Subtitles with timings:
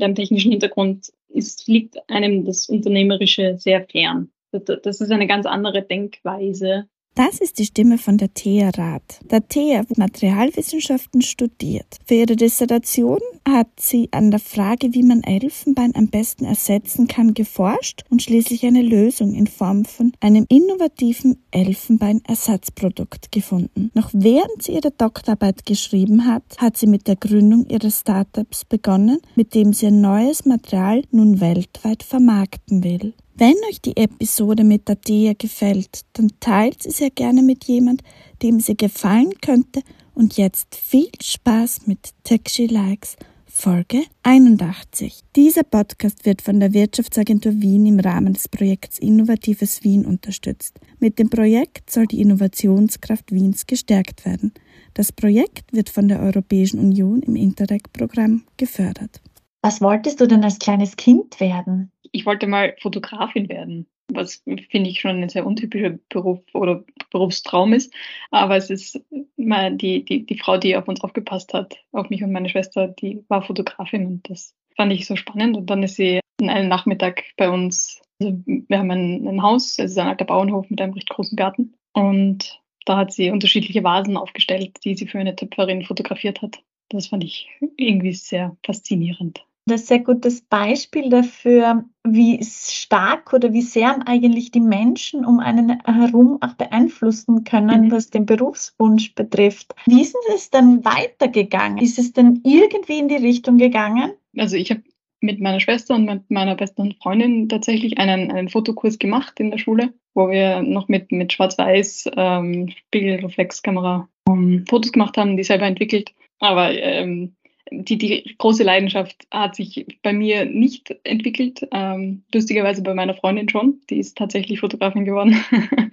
[0.00, 4.30] mit einem technischen Hintergrund ist, liegt einem das Unternehmerische sehr fern.
[4.50, 9.20] Das ist eine ganz andere Denkweise das ist die Stimme von der Thea Rath.
[9.30, 11.98] Der Thea Materialwissenschaften studiert.
[12.06, 17.34] Für ihre Dissertation hat sie an der Frage, wie man Elfenbein am besten ersetzen kann,
[17.34, 23.90] geforscht und schließlich eine Lösung in Form von einem innovativen Elfenbeinersatzprodukt gefunden.
[23.94, 29.18] Noch während sie ihre Doktorarbeit geschrieben hat, hat sie mit der Gründung ihres Startups begonnen,
[29.34, 33.14] mit dem sie ein neues Material nun weltweit vermarkten will.
[33.40, 38.02] Wenn euch die Episode mit der Dea gefällt, dann teilt sie sehr gerne mit jemand,
[38.42, 39.80] dem sie gefallen könnte.
[40.14, 43.16] Und jetzt viel Spaß mit Texi Likes
[43.46, 45.20] Folge 81.
[45.36, 50.78] Dieser Podcast wird von der Wirtschaftsagentur Wien im Rahmen des Projekts Innovatives Wien unterstützt.
[50.98, 54.52] Mit dem Projekt soll die Innovationskraft Wiens gestärkt werden.
[54.92, 59.22] Das Projekt wird von der Europäischen Union im Interreg-Programm gefördert.
[59.62, 61.92] Was wolltest du denn als kleines Kind werden?
[62.12, 67.72] ich wollte mal Fotografin werden, was finde ich schon ein sehr untypischer Beruf oder Berufstraum
[67.72, 67.94] ist.
[68.30, 69.00] Aber es ist
[69.36, 72.88] mal die, die, die Frau, die auf uns aufgepasst hat, auf mich und meine Schwester,
[72.88, 75.56] die war Fotografin und das fand ich so spannend.
[75.56, 78.00] Und dann ist sie einen Nachmittag bei uns.
[78.20, 81.36] Also wir haben ein, ein Haus, es ist ein alter Bauernhof mit einem recht großen
[81.36, 81.74] Garten.
[81.92, 86.62] Und da hat sie unterschiedliche Vasen aufgestellt, die sie für eine Töpferin fotografiert hat.
[86.88, 93.62] Das fand ich irgendwie sehr faszinierend ein sehr gutes Beispiel dafür, wie stark oder wie
[93.62, 97.90] sehr eigentlich die Menschen um einen herum auch beeinflussen können, mhm.
[97.90, 99.74] was den Berufswunsch betrifft.
[99.86, 101.78] Wie ist es dann weitergegangen?
[101.78, 104.12] Ist es denn irgendwie in die Richtung gegangen?
[104.36, 104.82] Also ich habe
[105.20, 109.58] mit meiner Schwester und mit meiner besten Freundin tatsächlich einen, einen Fotokurs gemacht in der
[109.58, 115.66] Schule, wo wir noch mit, mit Schwarz-Weiß ähm, Spiegelreflexkamera ähm, Fotos gemacht haben, die selber
[115.66, 116.12] entwickelt.
[116.38, 117.34] Aber ähm,
[117.70, 121.66] die, die große Leidenschaft hat sich bei mir nicht entwickelt.
[121.72, 123.80] Ähm, lustigerweise bei meiner Freundin schon.
[123.90, 125.36] Die ist tatsächlich Fotografin geworden.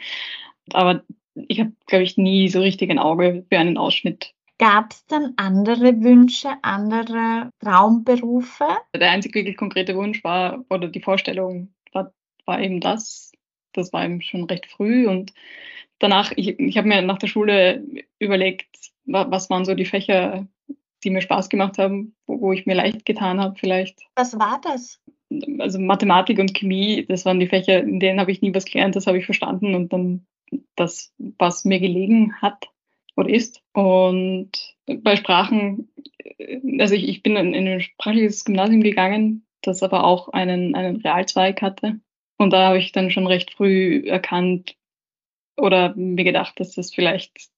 [0.74, 1.04] Aber
[1.48, 4.34] ich habe, glaube ich, nie so richtig ein Auge für einen Ausschnitt.
[4.60, 8.66] Gab es dann andere Wünsche, andere Traumberufe?
[8.96, 12.12] Der einzig wirklich konkrete Wunsch war, oder die Vorstellung war,
[12.46, 13.32] war eben das.
[13.74, 15.08] Das war eben schon recht früh.
[15.08, 15.34] Und
[16.00, 17.86] danach, ich, ich habe mir nach der Schule
[18.18, 18.68] überlegt,
[19.06, 20.48] was waren so die Fächer,
[21.04, 24.00] die mir Spaß gemacht haben, wo, wo ich mir leicht getan habe vielleicht.
[24.16, 25.00] Was war das?
[25.60, 28.96] Also Mathematik und Chemie, das waren die Fächer, in denen habe ich nie was gelernt,
[28.96, 30.26] das habe ich verstanden und dann
[30.76, 32.70] das, was mir gelegen hat
[33.18, 33.62] oder ist.
[33.74, 34.52] Und
[34.86, 35.90] bei Sprachen,
[36.80, 40.98] also ich, ich bin in, in ein sprachliches Gymnasium gegangen, das aber auch einen, einen
[40.98, 42.00] Realzweig hatte.
[42.38, 44.76] Und da habe ich dann schon recht früh erkannt
[45.58, 47.50] oder mir gedacht, dass das vielleicht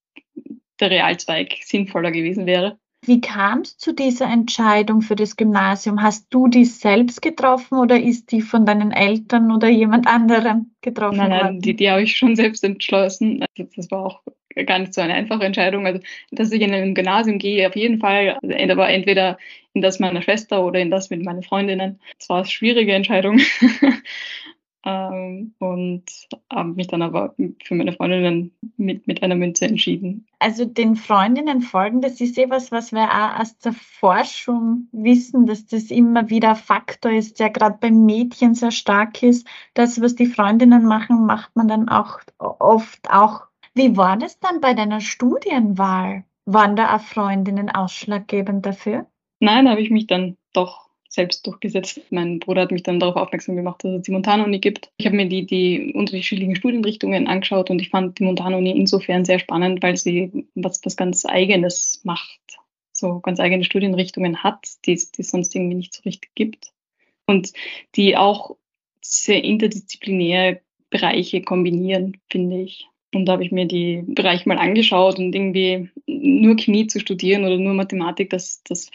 [0.79, 2.79] der Realzweig sinnvoller gewesen wäre.
[3.05, 6.01] Wie kam es zu dieser Entscheidung für das Gymnasium?
[6.01, 11.17] Hast du die selbst getroffen oder ist die von deinen Eltern oder jemand anderem getroffen
[11.17, 11.61] nein, nein, worden?
[11.61, 13.45] Die, die habe ich schon selbst entschlossen.
[13.57, 14.21] Also das war auch
[14.65, 15.85] gar nicht so eine einfache Entscheidung.
[15.85, 16.01] Also,
[16.31, 19.37] dass ich in ein Gymnasium gehe, auf jeden Fall, aber entweder
[19.73, 21.99] in das meiner Schwester oder in das mit meinen Freundinnen.
[22.17, 23.39] Das war eine schwierige Entscheidung.
[24.89, 26.03] Ähm, und
[26.51, 30.25] habe mich dann aber für meine Freundinnen mit, mit einer Münze entschieden.
[30.39, 35.45] Also den Freundinnen folgen, das ist eh was, was wir auch aus der Forschung wissen,
[35.45, 39.47] dass das immer wieder ein Faktor ist, der gerade bei Mädchen sehr stark ist.
[39.75, 43.43] Das, was die Freundinnen machen, macht man dann auch oft auch.
[43.75, 46.23] Wie war das dann bei deiner Studienwahl?
[46.45, 49.05] Waren da auch Freundinnen ausschlaggebend dafür?
[49.39, 50.88] Nein, habe ich mich dann doch
[51.19, 51.99] selbst durchgesetzt.
[52.11, 54.89] Mein Bruder hat mich dann darauf aufmerksam gemacht, dass es die Montana-Uni gibt.
[54.97, 59.37] Ich habe mir die, die unterschiedlichen Studienrichtungen angeschaut und ich fand die Montana-Uni insofern sehr
[59.37, 62.39] spannend, weil sie was, was ganz Eigenes macht.
[62.93, 66.71] So ganz eigene Studienrichtungen hat, die, die es sonst irgendwie nicht so richtig gibt.
[67.27, 67.51] Und
[67.95, 68.55] die auch
[69.01, 72.87] sehr interdisziplinäre Bereiche kombinieren, finde ich.
[73.13, 77.43] Und da habe ich mir die Bereiche mal angeschaut und irgendwie nur Chemie zu studieren
[77.43, 78.89] oder nur Mathematik, das, das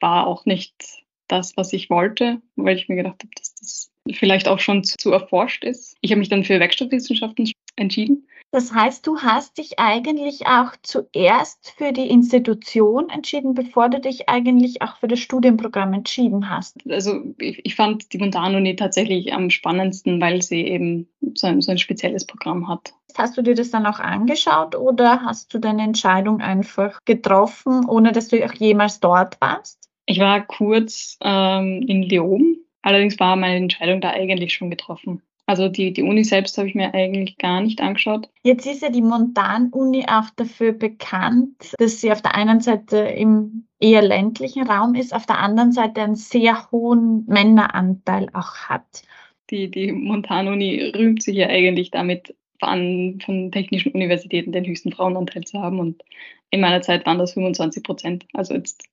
[0.00, 1.01] war auch nicht
[1.32, 4.96] das, was ich wollte, weil ich mir gedacht habe, dass das vielleicht auch schon zu,
[4.96, 5.96] zu erforscht ist.
[6.00, 8.26] Ich habe mich dann für Werkstattwissenschaften entschieden.
[8.50, 14.28] Das heißt, du hast dich eigentlich auch zuerst für die Institution entschieden, bevor du dich
[14.28, 16.76] eigentlich auch für das Studienprogramm entschieden hast.
[16.86, 21.70] Also ich, ich fand die Montanuni tatsächlich am spannendsten, weil sie eben so ein, so
[21.70, 22.92] ein spezielles Programm hat.
[23.16, 28.12] Hast du dir das dann auch angeschaut oder hast du deine Entscheidung einfach getroffen, ohne
[28.12, 29.91] dass du auch jemals dort warst?
[30.12, 35.22] Ich war kurz ähm, in Lyon, allerdings war meine Entscheidung da eigentlich schon getroffen.
[35.46, 38.28] Also die, die Uni selbst habe ich mir eigentlich gar nicht angeschaut.
[38.42, 43.64] Jetzt ist ja die Montan-Uni auch dafür bekannt, dass sie auf der einen Seite im
[43.80, 49.04] eher ländlichen Raum ist, auf der anderen Seite einen sehr hohen Männeranteil auch hat.
[49.48, 55.44] Die, die Montanuni rühmt sich ja eigentlich damit, an, von technischen Universitäten den höchsten Frauenanteil
[55.44, 55.80] zu haben.
[55.80, 56.02] Und
[56.50, 58.26] in meiner Zeit waren das 25 Prozent.
[58.34, 58.91] Also jetzt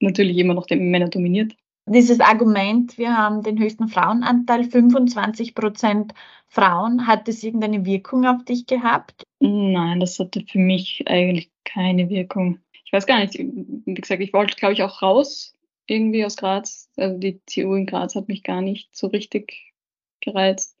[0.00, 1.54] natürlich immer noch den Männer dominiert.
[1.86, 6.12] Dieses Argument, wir haben den höchsten Frauenanteil, 25 Prozent
[6.46, 9.24] Frauen, hat das irgendeine Wirkung auf dich gehabt?
[9.40, 12.60] Nein, das hatte für mich eigentlich keine Wirkung.
[12.84, 15.54] Ich weiß gar nicht, wie gesagt, ich wollte, glaube ich, auch raus
[15.86, 16.88] irgendwie aus Graz.
[16.96, 19.72] Also die TU in Graz hat mich gar nicht so richtig
[20.20, 20.76] gereizt.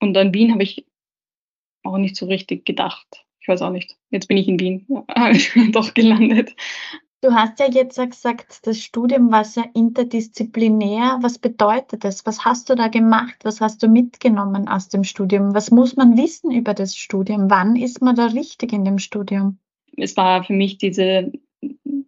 [0.00, 0.86] Und an Wien habe ich
[1.82, 3.24] auch nicht so richtig gedacht.
[3.40, 3.96] Ich weiß auch nicht.
[4.10, 4.86] Jetzt bin ich in Wien
[5.72, 6.54] doch gelandet.
[7.24, 11.20] Du hast ja jetzt gesagt, das Studium war sehr interdisziplinär.
[11.22, 12.26] Was bedeutet das?
[12.26, 13.36] Was hast du da gemacht?
[13.44, 15.54] Was hast du mitgenommen aus dem Studium?
[15.54, 17.48] Was muss man wissen über das Studium?
[17.48, 19.56] Wann ist man da richtig in dem Studium?
[19.96, 21.32] Es war für mich diese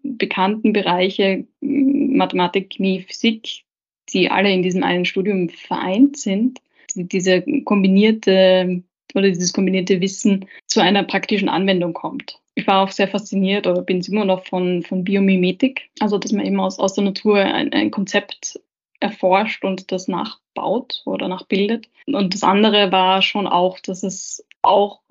[0.03, 3.65] bekannten Bereiche Mathematik, Chemie, Physik,
[4.11, 6.61] die alle in diesem einen Studium vereint sind.
[6.95, 8.83] Diese kombinierte
[9.15, 13.83] oder dieses kombinierte Wissen zu einer praktischen Anwendung kommt ich war auch sehr fasziniert oder
[13.83, 17.73] bin immer noch von, von Biomimetik, also dass man eben aus, aus der Natur ein,
[17.73, 18.59] ein Konzept
[18.99, 21.89] erforscht und das nachbaut oder nachbildet.
[22.07, 25.03] Und das andere war schon auch, dass es auch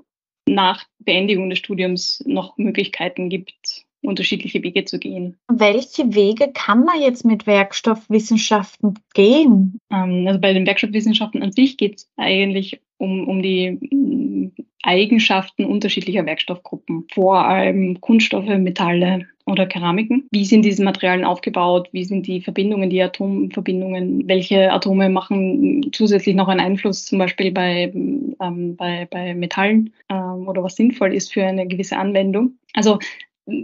[0.48, 5.38] nach Beendigung des Studiums noch Möglichkeiten gibt, unterschiedliche Wege zu gehen.
[5.48, 9.80] Welche Wege kann man jetzt mit Werkstoffwissenschaften gehen?
[9.92, 14.52] Ähm, also bei den Werkstoffwissenschaften an sich geht es eigentlich um, um die
[14.84, 20.28] Eigenschaften unterschiedlicher Werkstoffgruppen, vor allem Kunststoffe, Metalle oder Keramiken.
[20.32, 21.90] Wie sind diese Materialien aufgebaut?
[21.92, 24.28] Wie sind die Verbindungen, die Atomverbindungen?
[24.28, 30.48] Welche Atome machen zusätzlich noch einen Einfluss, zum Beispiel bei, ähm, bei, bei Metallen ähm,
[30.48, 32.58] oder was sinnvoll ist für eine gewisse Anwendung?
[32.74, 33.00] Also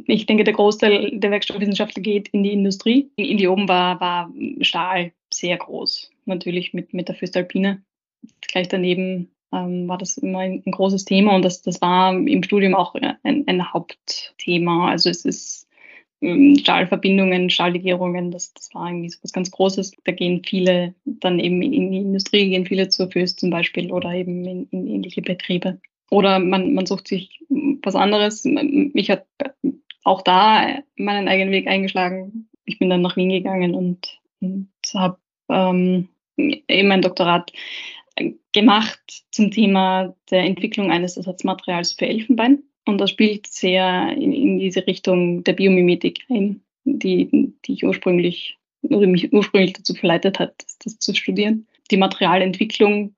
[0.06, 3.10] ich denke, der Großteil der Werkstoffwissenschaftler geht in die Industrie.
[3.16, 4.31] In die oben war, war
[4.62, 7.81] Stahl sehr groß, natürlich mit, mit der Fürstalpine.
[8.42, 12.44] Gleich daneben ähm, war das immer ein, ein, großes Thema und das, das war im
[12.44, 14.90] Studium auch ein, ein Hauptthema.
[14.90, 15.68] Also es ist
[16.22, 19.94] ähm, Stahlverbindungen, Stahllegierungen, das, das war irgendwie so was ganz Großes.
[20.04, 24.12] Da gehen viele dann eben in die Industrie, gehen viele zur Föst zum Beispiel oder
[24.14, 25.80] eben in, in ähnliche Betriebe.
[26.10, 28.44] Oder man, man sucht sich was anderes.
[28.44, 29.26] Mich hat
[30.04, 32.50] auch da meinen eigenen Weg eingeschlagen.
[32.66, 35.18] Ich bin dann nach Wien gegangen und, und habe
[35.50, 37.52] ähm, eben mein Doktorat
[38.53, 42.63] gemacht zum Thema der Entwicklung eines Ersatzmaterials für Elfenbein.
[42.86, 48.57] Und das spielt sehr in, in diese Richtung der Biomimetik ein, die, die ich ursprünglich
[48.83, 50.53] oder mich ursprünglich dazu verleitet hat,
[50.83, 51.68] das zu studieren.
[51.92, 53.13] Die Materialentwicklung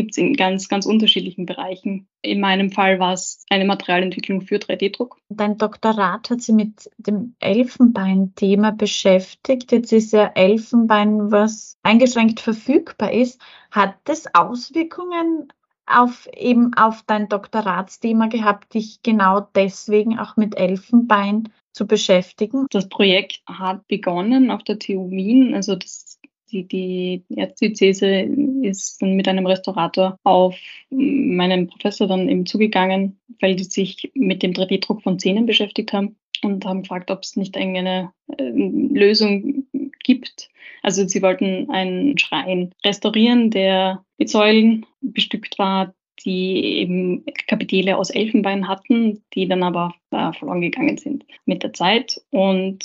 [0.00, 2.08] gibt es in ganz, ganz unterschiedlichen Bereichen.
[2.22, 5.18] In meinem Fall war es eine Materialentwicklung für 3D-Druck.
[5.28, 9.72] Dein Doktorat hat sich mit dem Elfenbein-Thema beschäftigt.
[9.72, 13.42] Jetzt ist ja Elfenbein, was eingeschränkt verfügbar ist.
[13.70, 15.52] Hat das Auswirkungen
[15.84, 22.66] auf eben auf dein Doktoratsthema gehabt, dich genau deswegen auch mit Elfenbein zu beschäftigen?
[22.70, 25.54] Das Projekt hat begonnen auf der TU Wien.
[25.54, 26.19] Also das
[26.50, 28.28] die, die Erzdiözese
[28.62, 30.56] ist dann mit einem Restaurator auf
[30.90, 36.16] meinen Professor dann eben zugegangen, weil die sich mit dem 3D-Druck von Zähnen beschäftigt haben
[36.42, 39.66] und haben gefragt, ob es nicht eine äh, Lösung
[40.02, 40.50] gibt.
[40.82, 48.10] Also sie wollten einen Schrein restaurieren, der mit Säulen bestückt war, die eben Kapitelle aus
[48.10, 52.20] Elfenbein hatten, die dann aber äh, verloren gegangen sind mit der Zeit.
[52.30, 52.84] Und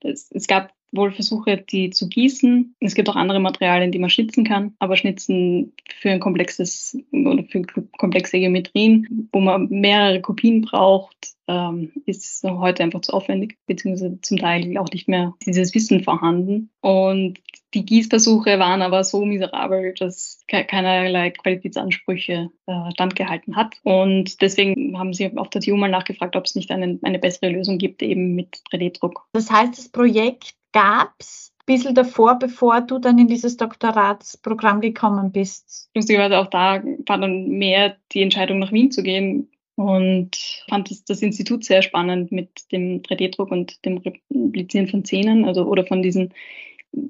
[0.00, 2.74] es, es gab wohl Versuche, die zu gießen.
[2.80, 7.44] Es gibt auch andere Materialien, die man schnitzen kann, aber schnitzen für ein komplexes oder
[7.44, 7.62] für
[7.98, 14.38] komplexe Geometrien, wo man mehrere Kopien braucht, ähm, ist heute einfach zu aufwendig, beziehungsweise zum
[14.38, 16.70] Teil auch nicht mehr dieses Wissen vorhanden.
[16.80, 17.38] Und
[17.74, 23.76] die Gießversuche waren aber so miserabel, dass keinerlei Qualitätsansprüche äh, standgehalten hat.
[23.82, 27.50] Und deswegen haben sie auf der TU mal nachgefragt, ob es nicht eine, eine bessere
[27.50, 29.26] Lösung gibt, eben mit 3D-Druck.
[29.32, 34.80] Das heißt, das Projekt gab es ein bisschen davor, bevor du dann in dieses Doktoratsprogramm
[34.80, 35.88] gekommen bist?
[35.94, 41.04] Lustigerweise auch da war dann mehr die Entscheidung, nach Wien zu gehen und fand das,
[41.04, 46.02] das Institut sehr spannend mit dem 3D-Druck und dem Replizieren von Zähnen, also oder von
[46.02, 46.32] diesen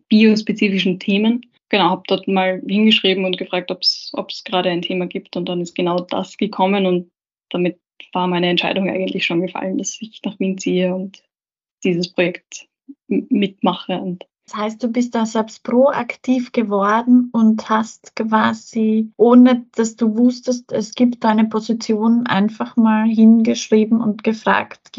[0.09, 1.43] biospezifischen Themen.
[1.69, 5.61] Genau, habe dort mal hingeschrieben und gefragt, ob es gerade ein Thema gibt und dann
[5.61, 7.11] ist genau das gekommen und
[7.51, 7.79] damit
[8.13, 11.23] war meine Entscheidung eigentlich schon gefallen, dass ich nach Wien ziehe und
[11.83, 12.69] dieses Projekt
[13.09, 13.99] mitmache.
[13.99, 20.17] Und das heißt, du bist da selbst proaktiv geworden und hast quasi, ohne dass du
[20.17, 24.91] wusstest, es gibt eine Position, einfach mal hingeschrieben und gefragt,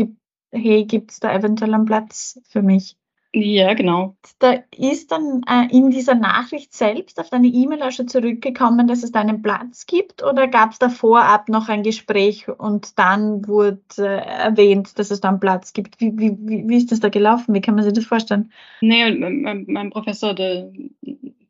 [0.51, 2.97] hey, gibt es da eventuell einen Platz für mich?
[3.37, 4.15] Ja, genau.
[4.39, 9.03] Da ist dann äh, in dieser Nachricht selbst auf deine E-Mail auch schon zurückgekommen, dass
[9.03, 13.45] es da einen Platz gibt oder gab es da vorab noch ein Gespräch und dann
[13.45, 15.99] wurde äh, erwähnt, dass es da einen Platz gibt?
[15.99, 17.53] Wie, wie, wie, wie ist das da gelaufen?
[17.53, 18.53] Wie kann man sich das vorstellen?
[18.79, 20.71] Nee, mein, mein Professor, der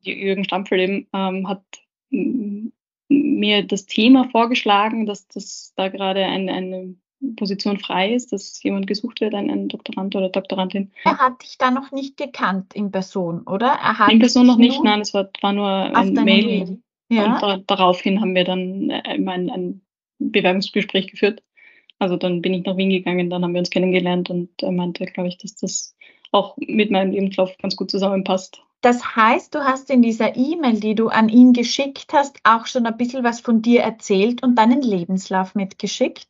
[0.01, 1.61] Jürgen Stampfel eben, ähm, hat
[3.09, 6.95] mir das Thema vorgeschlagen, dass das da gerade ein, eine
[7.35, 10.91] Position frei ist, dass jemand gesucht wird, ein, ein Doktorand oder Doktorandin.
[11.03, 13.67] Er hat dich da noch nicht gekannt in Person, oder?
[13.67, 16.45] Er hat in Person noch nicht, nein, es war, war nur ein Mail.
[16.45, 16.81] Mail.
[17.09, 17.35] Ja.
[17.35, 19.81] Und da, daraufhin haben wir dann äh, ein, ein
[20.19, 21.43] Bewerbungsgespräch geführt.
[21.99, 25.05] Also dann bin ich nach Wien gegangen, dann haben wir uns kennengelernt und er meinte,
[25.05, 25.95] glaube ich, dass das
[26.31, 28.61] auch mit meinem Lebenslauf ganz gut zusammenpasst.
[28.81, 32.85] Das heißt, du hast in dieser E-Mail, die du an ihn geschickt hast, auch schon
[32.85, 36.27] ein bisschen was von dir erzählt und deinen Lebenslauf mitgeschickt?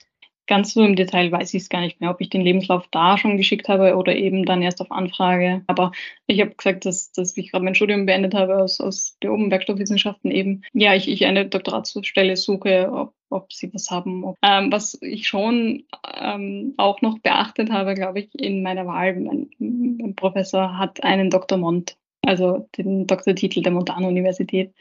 [0.47, 3.17] Ganz so im Detail weiß ich es gar nicht mehr, ob ich den Lebenslauf da
[3.17, 5.63] schon geschickt habe oder eben dann erst auf Anfrage.
[5.67, 5.91] Aber
[6.27, 9.49] ich habe gesagt, dass, dass ich gerade mein Studium beendet habe aus, aus der oben
[9.49, 10.61] Werkstoffwissenschaften eben.
[10.73, 14.23] Ja, ich, ich eine Doktoratsstelle suche, ob, ob sie was haben.
[14.23, 15.83] Ob, ähm, was ich schon
[16.19, 19.19] ähm, auch noch beachtet habe, glaube ich, in meiner Wahl.
[19.19, 21.57] Mein, mein Professor hat einen Dr.
[21.57, 24.73] Mont also den Doktortitel der Montana-Universität,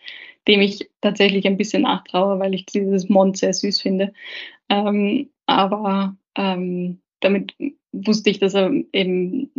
[0.49, 4.13] dem ich tatsächlich ein bisschen nachtraue, weil ich dieses Mont sehr süß finde.
[4.69, 7.55] Ähm, aber ähm, damit
[7.93, 9.51] wusste ich, dass er eben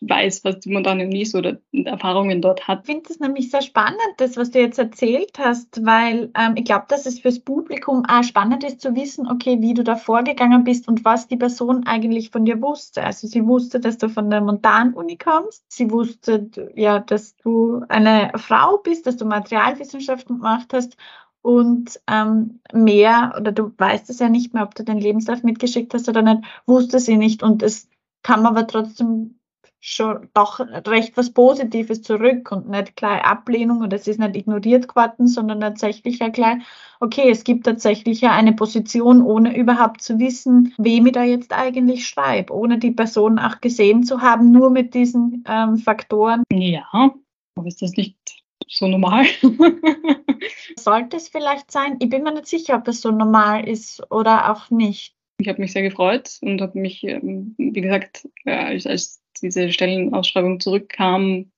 [0.00, 2.80] weiß, was die Montana so oder Erfahrungen dort hat.
[2.80, 6.64] Ich finde es nämlich sehr spannend, das, was du jetzt erzählt hast, weil ähm, ich
[6.64, 10.64] glaube, dass es fürs Publikum auch spannend ist zu wissen, okay, wie du da vorgegangen
[10.64, 13.04] bist und was die Person eigentlich von dir wusste.
[13.04, 18.32] Also sie wusste, dass du von der Montan-Uni kommst, sie wusste ja, dass du eine
[18.36, 20.96] Frau bist, dass du Materialwissenschaften gemacht hast
[21.42, 25.94] und ähm, mehr, oder du weißt es ja nicht mehr, ob du den Lebenslauf mitgeschickt
[25.94, 27.42] hast oder nicht, wusste sie nicht.
[27.42, 27.88] Und es
[28.22, 29.40] kam aber trotzdem
[29.82, 34.88] schon doch recht was Positives zurück und nicht gleich Ablehnung oder es ist nicht ignoriert
[34.88, 36.62] geworden, sondern tatsächlich ja gleich,
[37.00, 41.54] okay, es gibt tatsächlich ja eine Position, ohne überhaupt zu wissen, wem ich da jetzt
[41.54, 46.42] eigentlich schreibe, ohne die Person auch gesehen zu haben, nur mit diesen ähm, Faktoren.
[46.52, 49.26] Ja, aber ist das nicht so normal?
[50.78, 51.96] Sollte es vielleicht sein?
[52.00, 55.14] Ich bin mir nicht sicher, ob es so normal ist oder auch nicht.
[55.38, 59.72] Ich habe mich sehr gefreut und habe mich, ähm, wie gesagt, äh, als, als diese
[59.72, 61.50] Stellenausschreibung zurückkam,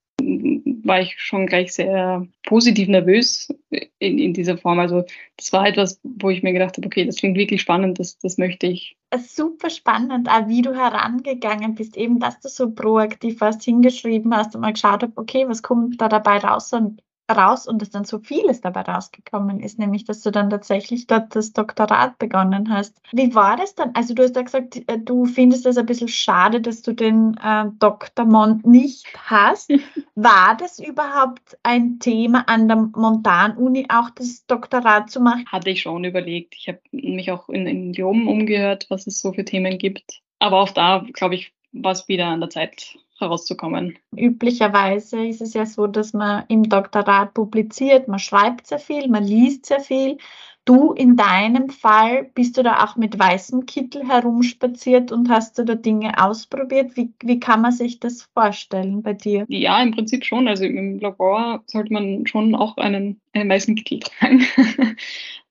[0.84, 4.78] war ich schon gleich sehr positiv nervös in, in dieser Form.
[4.78, 5.04] Also
[5.36, 8.38] das war etwas, wo ich mir gedacht habe, okay, das klingt wirklich spannend, das, das
[8.38, 8.96] möchte ich.
[9.18, 14.54] Super spannend, auch wie du herangegangen bist, eben, dass du so proaktiv was hingeschrieben hast
[14.54, 18.04] und mal geschaut hast, okay, was kommt da dabei raus und raus und dass dann
[18.04, 23.00] so vieles dabei rausgekommen ist, nämlich dass du dann tatsächlich dort das Doktorat begonnen hast.
[23.12, 23.92] Wie war das dann?
[23.94, 27.36] Also du hast ja gesagt, äh, du findest es ein bisschen schade, dass du den
[27.42, 28.24] äh, Dr.
[28.24, 29.70] Mont nicht hast.
[30.14, 35.46] War das überhaupt ein Thema an der Montan-Uni, auch das Doktorat zu machen?
[35.50, 36.54] Hatte ich schon überlegt.
[36.56, 40.20] Ich habe mich auch in, in Leoben umgehört, was es so für Themen gibt.
[40.38, 43.98] Aber auch da, glaube ich, war es wieder an der Zeit, herauszukommen.
[44.14, 49.24] Üblicherweise ist es ja so, dass man im Doktorat publiziert, man schreibt sehr viel, man
[49.24, 50.18] liest sehr viel.
[50.64, 55.64] Du in deinem Fall bist du da auch mit weißem Kittel herumspaziert und hast du
[55.64, 56.96] da Dinge ausprobiert?
[56.96, 59.44] Wie, wie kann man sich das vorstellen bei dir?
[59.48, 60.46] Ja, im Prinzip schon.
[60.46, 64.46] Also im Labor sollte man schon auch einen, einen weißen Kittel tragen.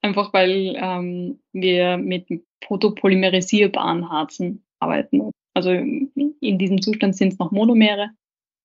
[0.01, 2.27] Einfach weil ähm, wir mit
[2.65, 5.31] photopolymerisierbaren Harzen arbeiten.
[5.53, 8.11] Also in diesem Zustand sind es noch Monomere,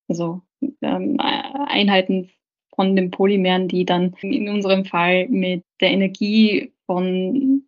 [0.09, 0.43] also
[0.83, 2.31] ähm, Einheiten
[2.75, 7.65] von den Polymeren, die dann in unserem Fall mit der Energie von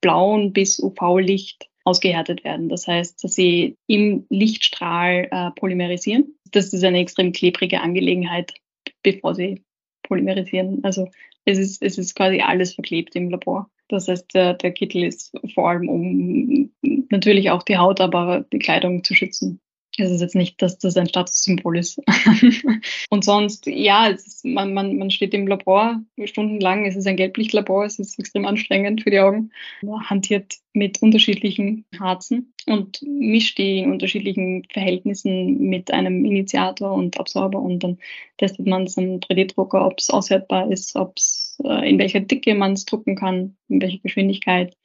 [0.00, 2.68] blauen bis UV-Licht ausgehärtet werden.
[2.68, 6.36] Das heißt, dass sie im Lichtstrahl äh, polymerisieren.
[6.52, 8.54] Das ist eine extrem klebrige Angelegenheit,
[9.02, 9.64] bevor sie
[10.04, 10.84] polymerisieren.
[10.84, 11.08] Also
[11.44, 13.68] es ist, es ist quasi alles verklebt im Labor.
[13.92, 16.70] Das heißt, der, der Kittel ist vor allem, um
[17.10, 19.60] natürlich auch die Haut, aber die Kleidung zu schützen.
[19.98, 22.00] Es ist jetzt nicht, dass das ein Statussymbol ist.
[23.10, 26.86] und sonst, ja, ist, man, man, man steht im Labor stundenlang.
[26.86, 29.50] Es ist ein Gelblichtlabor, es ist extrem anstrengend für die Augen.
[29.82, 37.20] Man hantiert mit unterschiedlichen Harzen und mischt die in unterschiedlichen Verhältnissen mit einem Initiator und
[37.20, 37.98] Absorber und dann
[38.38, 42.54] testet man es am 3D-Drucker, ob es aushärtbar ist, ob es äh, in welcher Dicke
[42.54, 44.76] man es drucken kann, in welcher Geschwindigkeit.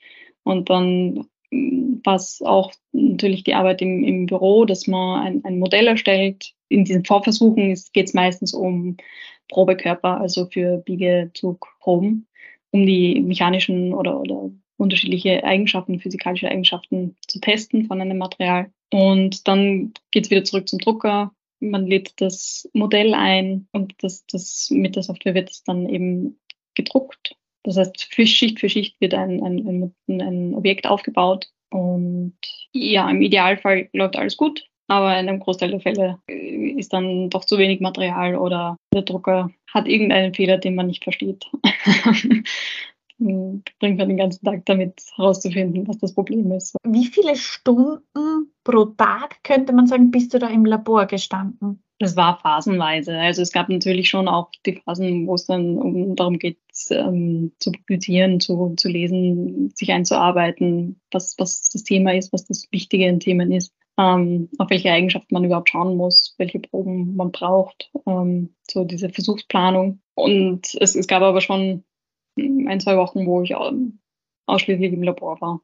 [0.44, 5.88] Und dann was auch natürlich die Arbeit im, im Büro, dass man ein, ein Modell
[5.88, 6.54] erstellt.
[6.70, 8.98] In diesen Vorversuchen geht es meistens um
[9.50, 12.28] Probekörper, also für Biegezugproben,
[12.72, 18.72] um die mechanischen oder, oder unterschiedliche Eigenschaften, physikalische Eigenschaften zu testen von einem Material.
[18.92, 21.32] Und dann geht es wieder zurück zum Drucker.
[21.60, 26.38] Man lädt das Modell ein und das, das, mit der Software wird es dann eben
[26.78, 27.36] gedruckt.
[27.64, 31.50] Das heißt, für Schicht für Schicht wird ein, ein, ein, ein Objekt aufgebaut.
[31.70, 32.38] Und
[32.72, 37.44] ja, im Idealfall läuft alles gut, aber in einem Großteil der Fälle ist dann doch
[37.44, 41.46] zu wenig Material oder der Drucker hat irgendeinen Fehler, den man nicht versteht.
[43.20, 46.76] bringt man den ganzen Tag damit herauszufinden, was das Problem ist.
[46.84, 51.84] Wie viele Stunden pro Tag könnte man sagen, bist du da im Labor gestanden?
[52.00, 53.18] Das war phasenweise.
[53.18, 56.60] Also es gab natürlich schon auch die Phasen, wo es dann um, darum geht,
[56.92, 62.68] ähm, zu publizieren, zu, zu lesen, sich einzuarbeiten, was, was das Thema ist, was das
[62.72, 67.32] Wichtige in Themen ist, ähm, auf welche Eigenschaften man überhaupt schauen muss, welche Proben man
[67.32, 70.02] braucht, ähm, so diese Versuchsplanung.
[70.14, 71.84] Und es, es gab aber schon
[72.38, 73.56] ein, zwei Wochen, wo ich
[74.46, 75.62] ausschließlich im Labor war.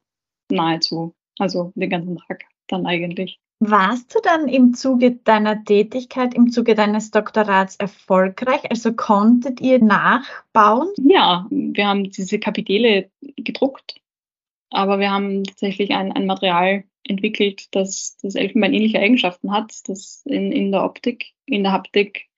[0.50, 1.14] Nahezu.
[1.38, 3.40] Also den ganzen Tag dann eigentlich.
[3.60, 8.70] Warst du dann im Zuge deiner Tätigkeit, im Zuge deines Doktorats erfolgreich?
[8.70, 10.88] Also konntet ihr nachbauen?
[10.98, 14.00] Ja, wir haben diese Kapitele gedruckt,
[14.70, 20.22] aber wir haben tatsächlich ein, ein Material entwickelt, das, das Elfenbein ähnliche Eigenschaften hat, das
[20.26, 22.28] in, in der Optik, in der Haptik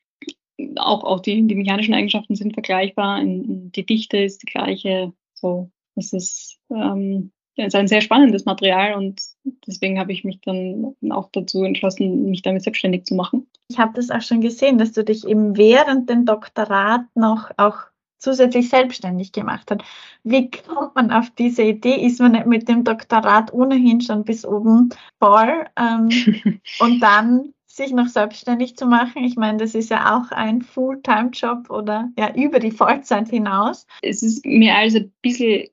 [0.77, 5.13] auch, auch die, die mechanischen Eigenschaften sind vergleichbar, die Dichte ist die gleiche.
[5.35, 9.21] So, es ist, ähm, es ist ein sehr spannendes Material und
[9.67, 13.47] deswegen habe ich mich dann auch dazu entschlossen, mich damit selbstständig zu machen.
[13.69, 17.79] Ich habe das auch schon gesehen, dass du dich eben während dem Doktorat noch auch
[18.19, 19.83] zusätzlich selbstständig gemacht hast.
[20.25, 22.07] Wie kommt man auf diese Idee?
[22.07, 27.93] Ist man nicht mit dem Doktorat ohnehin schon bis oben voll ähm, und dann sich
[27.93, 29.23] noch selbstständig zu machen.
[29.25, 33.87] Ich meine, das ist ja auch ein Fulltime-Job oder ja über die Vollzeit hinaus.
[34.03, 35.69] Es ist mir also ein bisschen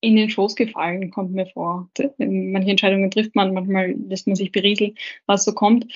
[0.00, 1.88] in den Schoß gefallen, kommt mir vor.
[2.18, 4.94] Manche Entscheidungen trifft man, manchmal lässt man sich berieseln,
[5.26, 5.86] was so kommt.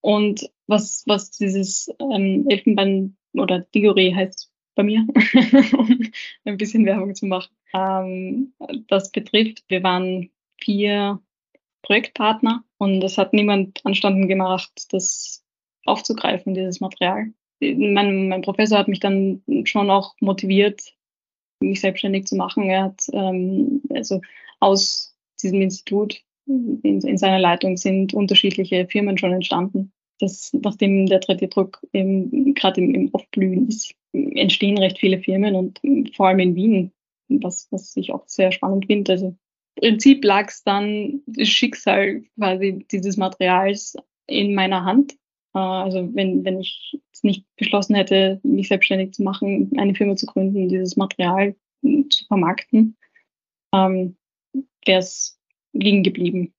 [0.00, 5.06] Und was, was dieses ähm, Elfenbein oder Digore heißt bei mir,
[5.76, 6.00] um
[6.44, 8.54] ein bisschen Werbung zu machen, ähm,
[8.88, 11.20] das betrifft, wir waren vier
[11.82, 15.44] Projektpartner und es hat niemand anstanden gemacht, das
[15.84, 17.32] aufzugreifen, dieses Material.
[17.60, 20.94] Mein, mein Professor hat mich dann schon auch motiviert,
[21.60, 22.64] mich selbstständig zu machen.
[22.64, 24.20] Er hat ähm, also
[24.60, 29.92] aus diesem Institut in, in, seiner Leitung sind unterschiedliche Firmen schon entstanden.
[30.18, 35.80] Das, nachdem der 3D-Druck gerade im, im Aufblühen ist, entstehen recht viele Firmen und
[36.14, 36.92] vor allem in Wien,
[37.28, 39.12] was, was ich auch sehr spannend finde.
[39.12, 39.36] Also
[39.80, 43.96] Prinzip lag es dann das Schicksal quasi dieses Materials
[44.26, 45.16] in meiner Hand.
[45.54, 50.16] Äh, also wenn, wenn ich es nicht beschlossen hätte, mich selbstständig zu machen, eine Firma
[50.16, 52.96] zu gründen, dieses Material zu vermarkten,
[53.72, 54.16] ähm,
[54.84, 55.38] wäre es
[55.72, 56.52] liegen geblieben.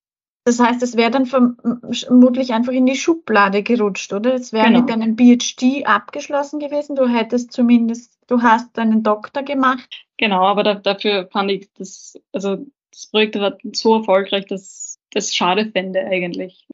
[0.43, 4.33] Das heißt, es wäre dann vermutlich einfach in die Schublade gerutscht, oder?
[4.33, 4.79] Es wäre genau.
[4.79, 6.95] mit deinem PhD abgeschlossen gewesen.
[6.95, 10.07] Du hättest zumindest, du hast deinen Doktor gemacht.
[10.17, 15.35] Genau, aber da, dafür fand ich das, also das Projekt war so erfolgreich, dass das
[15.35, 16.67] schade fände eigentlich.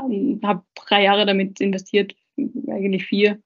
[0.00, 3.38] Ähm, habe drei Jahre damit investiert, eigentlich vier.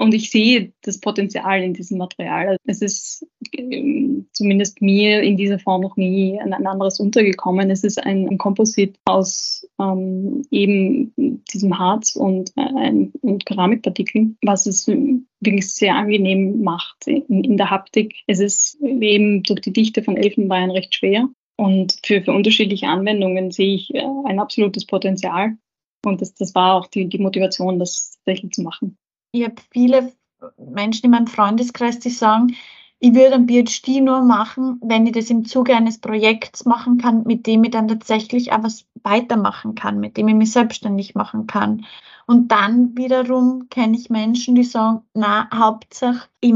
[0.00, 2.56] Und ich sehe das Potenzial in diesem Material.
[2.64, 7.70] Es ist ähm, zumindest mir in dieser Form noch nie ein, ein anderes untergekommen.
[7.70, 11.12] Es ist ein, ein Komposit aus ähm, eben
[11.52, 17.68] diesem Harz und, äh, und Keramikpartikeln, was es wirklich sehr angenehm macht in, in der
[17.68, 18.14] Haptik.
[18.26, 21.28] Es ist eben durch die Dichte von Elfenbein recht schwer.
[21.56, 25.58] Und für, für unterschiedliche Anwendungen sehe ich äh, ein absolutes Potenzial.
[26.04, 28.96] Und das, das war auch die, die Motivation, das tatsächlich zu machen
[29.32, 30.12] ich habe viele
[30.56, 32.56] Menschen in meinem Freundeskreis, die sagen,
[32.98, 37.24] ich würde ein PhD nur machen, wenn ich das im Zuge eines Projekts machen kann,
[37.24, 41.46] mit dem ich dann tatsächlich auch was weitermachen kann, mit dem ich mich selbstständig machen
[41.46, 41.86] kann.
[42.26, 46.54] Und dann wiederum kenne ich Menschen, die sagen, na, Hauptsache, ich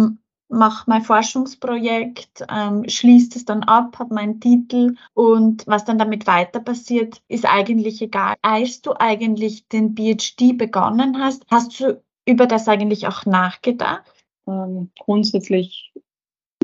[0.55, 6.27] mache mein Forschungsprojekt, ähm, schließt es dann ab, habe meinen Titel und was dann damit
[6.27, 8.37] weiter passiert, ist eigentlich egal.
[8.43, 14.05] Als du eigentlich den PhD begonnen hast, hast du über das eigentlich auch nachgedacht?
[14.47, 15.93] Ähm, grundsätzlich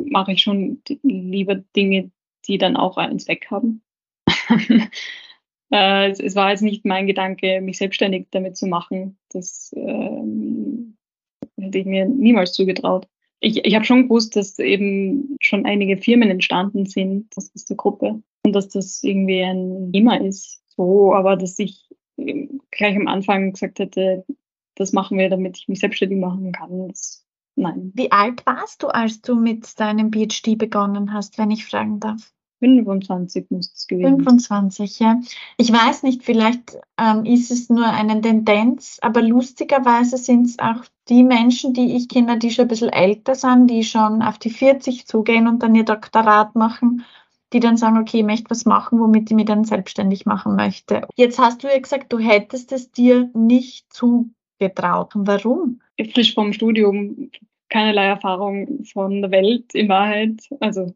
[0.05, 2.11] mache ich schon lieber Dinge,
[2.47, 3.83] die dann auch einen Zweck haben.
[5.71, 9.19] äh, es, es, war jetzt nicht mein Gedanke, mich selbstständig damit zu machen.
[9.31, 10.97] Das ähm,
[11.59, 13.07] hätte ich mir niemals zugetraut.
[13.41, 18.23] Ich, ich habe schon gewusst, dass eben schon einige Firmen entstanden sind aus dieser Gruppe
[18.45, 20.63] und dass das irgendwie ein Thema ist.
[20.69, 21.89] So, aber dass ich
[22.71, 24.25] gleich am Anfang gesagt hätte,
[24.75, 26.89] das machen wir, damit ich mich selbstständig machen kann.
[26.89, 27.27] Das,
[27.57, 27.93] nein.
[27.95, 32.33] Wie alt warst du, als du mit deinem PhD begonnen hast, wenn ich fragen darf?
[32.61, 35.21] 25 muss es gewesen 25, ja.
[35.57, 40.85] Ich weiß nicht, vielleicht ähm, ist es nur eine Tendenz, aber lustigerweise sind es auch
[41.09, 44.51] die Menschen, die ich kenne, die schon ein bisschen älter sind, die schon auf die
[44.51, 47.05] 40 zugehen und dann ihr Doktorat machen,
[47.53, 51.09] die dann sagen, okay, ich möchte was machen, womit ich mich dann selbstständig machen möchte.
[51.17, 55.13] Jetzt hast du ja gesagt, du hättest es dir nicht zugetraut.
[55.15, 55.81] Warum?
[56.13, 57.31] Frisch vom Studium,
[57.69, 60.49] keinerlei Erfahrung von der Welt in Wahrheit.
[60.61, 60.95] Also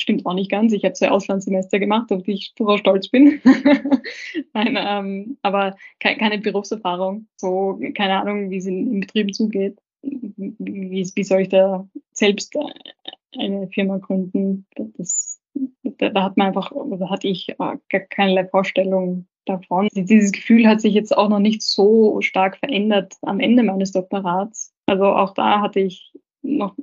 [0.00, 0.72] stimmt auch nicht ganz.
[0.72, 3.40] Ich habe zwei Auslandssemester gemacht, auf die ich durchaus stolz bin.
[4.54, 7.26] Nein, ähm, aber ke keine Berufserfahrung.
[7.36, 9.78] So, keine Ahnung, wie es in, in Betrieben zugeht.
[10.02, 14.66] Wie, wie soll ich da selbst äh, eine Firma gründen?
[14.74, 15.40] Das,
[15.82, 19.88] da, da hat man einfach, da hatte ich äh, keinerlei Vorstellung davon.
[19.92, 24.72] Dieses Gefühl hat sich jetzt auch noch nicht so stark verändert am Ende meines Doktorats.
[24.86, 26.76] Also auch da hatte ich noch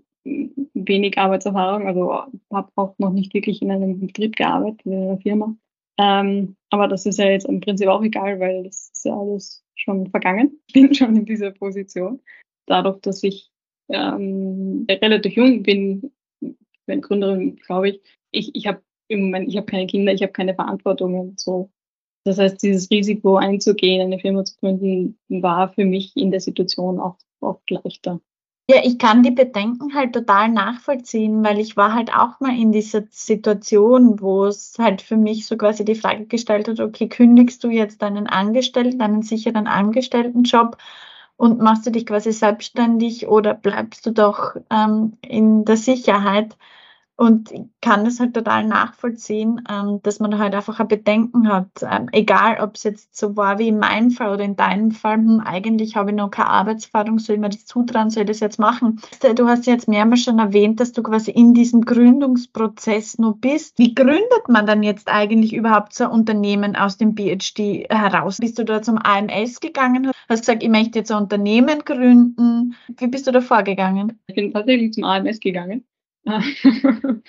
[0.76, 2.14] wenig Arbeitserfahrung, also
[2.52, 5.56] habe auch noch nicht wirklich in einem Betrieb gearbeitet, in einer Firma.
[5.98, 9.64] Ähm, aber das ist ja jetzt im Prinzip auch egal, weil das ist ja alles
[9.76, 10.60] schon vergangen.
[10.68, 12.20] Ich bin schon in dieser Position.
[12.66, 13.50] Dadurch, dass ich
[13.90, 16.12] ähm, relativ jung bin,
[16.86, 20.34] bin Gründerin, glaube ich, ich, ich habe im Moment, ich habe keine Kinder, ich habe
[20.34, 21.70] keine Verantwortung so.
[22.26, 27.00] Das heißt, dieses Risiko einzugehen, eine Firma zu gründen, war für mich in der Situation
[27.00, 28.20] auch oft leichter.
[28.68, 32.72] Ja, ich kann die Bedenken halt total nachvollziehen, weil ich war halt auch mal in
[32.72, 37.64] dieser Situation, wo es halt für mich so quasi die Frage gestellt hat, okay, kündigst
[37.64, 40.78] du jetzt deinen Angestellten, deinen sicheren Angestelltenjob
[41.38, 46.58] und machst du dich quasi selbstständig oder bleibst du doch ähm, in der Sicherheit?
[47.18, 51.70] Und kann es halt total nachvollziehen, ähm, dass man halt einfach ein Bedenken hat.
[51.82, 55.16] Ähm, egal, ob es jetzt so war wie in meinem Fall oder in deinem Fall,
[55.16, 58.42] hm, eigentlich habe ich noch keine Arbeitserfahrung, soll ich mir das zutrauen, soll ich das
[58.42, 59.00] jetzt machen?
[59.36, 63.80] Du hast jetzt mehrmals schon erwähnt, dass du quasi in diesem Gründungsprozess noch bist.
[63.80, 68.40] Wie gründet man dann jetzt eigentlich überhaupt so ein Unternehmen aus dem PhD heraus?
[68.40, 70.12] Bist du da zum AMS gegangen?
[70.28, 72.76] Hast gesagt, ich möchte jetzt ein Unternehmen gründen.
[72.98, 74.20] Wie bist du da vorgegangen?
[74.28, 75.86] Ich bin tatsächlich zum AMS gegangen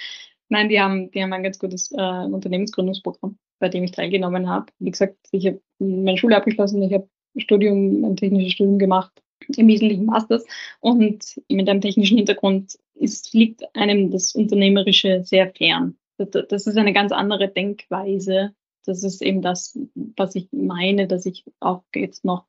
[0.48, 4.66] Nein, die haben, die haben ein ganz gutes äh, Unternehmensgründungsprogramm, bei dem ich teilgenommen habe.
[4.78, 9.12] Wie gesagt, ich habe meine Schule abgeschlossen, ich habe Studium, ein technisches Studium gemacht,
[9.56, 10.44] im Wesentlichen Masters.
[10.80, 15.96] Und mit einem technischen Hintergrund ist, liegt einem das Unternehmerische sehr fern.
[16.16, 18.54] Das ist eine ganz andere Denkweise.
[18.86, 19.78] Das ist eben das,
[20.16, 22.46] was ich meine, dass ich auch jetzt noch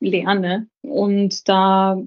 [0.00, 0.68] lerne.
[0.82, 2.00] Und da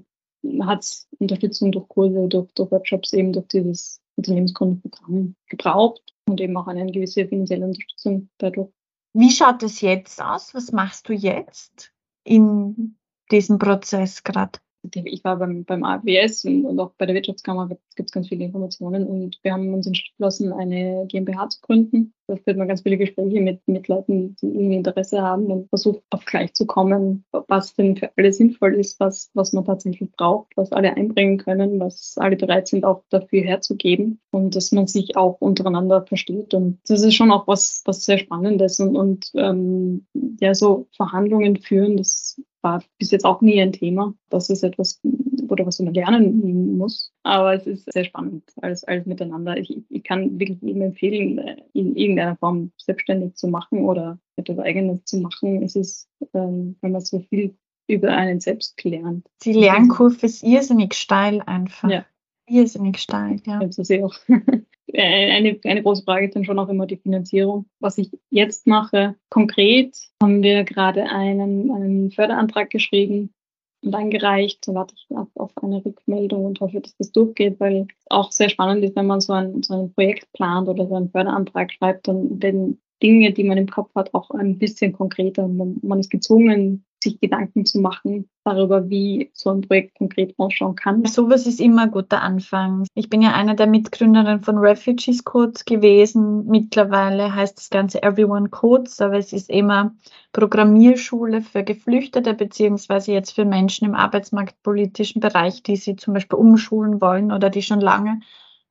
[0.62, 0.86] hat
[1.18, 6.86] Unterstützung durch Kurse, durch, durch Workshops, eben durch dieses Unternehmensgründungsprogramm gebraucht und eben auch eine
[6.90, 8.70] gewisse finanzielle Unterstützung dadurch.
[9.14, 10.54] Wie schaut es jetzt aus?
[10.54, 11.92] Was machst du jetzt
[12.24, 12.96] in
[13.30, 14.58] diesem Prozess gerade?
[14.92, 19.06] Ich war beim, beim AWS und, auch bei der Wirtschaftskammer gibt es ganz viele Informationen
[19.06, 22.12] und wir haben uns entschlossen, eine GmbH zu gründen.
[22.26, 26.02] Da führt man ganz viele Gespräche mit, mit Leuten, die irgendwie Interesse haben und versucht
[26.10, 30.52] auf gleich zu kommen, was denn für alle sinnvoll ist, was, was man tatsächlich braucht,
[30.56, 35.16] was alle einbringen können, was alle bereit sind, auch dafür herzugeben und dass man sich
[35.16, 36.54] auch untereinander versteht.
[36.54, 40.06] Und das ist schon auch was, was sehr Spannendes und, und ähm,
[40.40, 44.14] ja, so Verhandlungen führen, das war bis jetzt auch nie ein Thema.
[44.30, 45.00] Das ist etwas,
[45.48, 47.12] oder was man lernen muss.
[47.22, 49.56] Aber es ist sehr spannend, alles, alles miteinander.
[49.56, 54.58] Ich, ich kann wirklich jedem empfehlen, äh, in irgendeiner Form selbstständig zu machen oder etwas
[54.58, 55.62] Eigenes zu machen.
[55.62, 57.54] Es ist, ähm, wenn man so viel
[57.86, 59.26] über einen selbst lernt.
[59.44, 61.90] Die Lernkurve ist irrsinnig steil einfach.
[61.90, 62.06] Ja.
[62.46, 63.58] Irrsinnig steil, ja.
[63.58, 64.14] Das ist auch.
[64.92, 67.66] Äh, eine, eine große Frage ist dann schon auch immer die Finanzierung.
[67.80, 73.34] Was ich jetzt mache, konkret haben wir gerade einen, einen Förderantrag geschrieben
[73.82, 74.68] und eingereicht.
[74.68, 78.84] Da warte ich auf, eine Rückmeldung und hoffe, dass das durchgeht, weil auch sehr spannend
[78.84, 82.40] ist, wenn man so ein, so ein Projekt plant oder so einen Förderantrag schreibt, dann
[82.40, 85.48] werden Dinge, die man im Kopf hat, auch ein bisschen konkreter.
[85.48, 90.74] Man, man ist gezwungen, sich Gedanken zu machen darüber, wie so ein Projekt konkret ausschauen
[90.74, 91.04] kann.
[91.06, 92.84] Sowas ist immer ein guter Anfang.
[92.94, 96.46] Ich bin ja eine der Mitgründerinnen von Refugees Codes gewesen.
[96.46, 99.94] Mittlerweile heißt das Ganze Everyone Codes, aber es ist immer
[100.32, 107.00] Programmierschule für Geflüchtete beziehungsweise jetzt für Menschen im arbeitsmarktpolitischen Bereich, die sie zum Beispiel umschulen
[107.00, 108.20] wollen oder die schon lange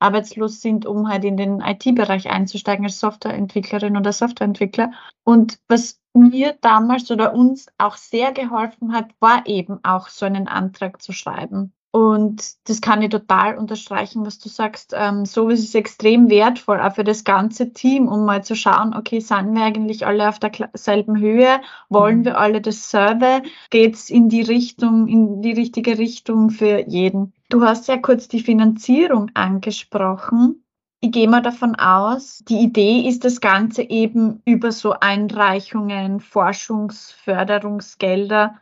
[0.04, 4.92] arbeitslos sind, um halt in den IT-Bereich einzusteigen als Softwareentwicklerin oder Softwareentwickler.
[5.24, 10.48] Und was mir damals oder uns auch sehr geholfen hat, war eben auch so einen
[10.48, 11.74] Antrag zu schreiben.
[11.96, 14.96] Und das kann ich total unterstreichen, was du sagst.
[14.98, 19.20] Ähm, sowas ist extrem wertvoll, auch für das ganze Team, um mal zu schauen, okay,
[19.20, 21.62] sind wir eigentlich alle auf derselben Höhe?
[21.90, 22.26] Wollen mhm.
[22.26, 23.44] wir alle dasselbe?
[23.70, 27.32] Geht es in die Richtung, in die richtige Richtung für jeden?
[27.50, 30.64] Du hast ja kurz die Finanzierung angesprochen.
[31.00, 38.56] ich gehe mal davon aus, die Idee ist, das Ganze eben über so Einreichungen, Forschungsförderungsgelder